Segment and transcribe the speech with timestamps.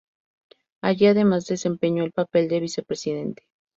[0.81, 3.43] Allí, además, desempeñó el papel de vicepresidente.